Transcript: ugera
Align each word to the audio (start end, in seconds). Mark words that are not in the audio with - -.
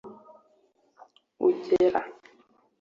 ugera 1.47 2.01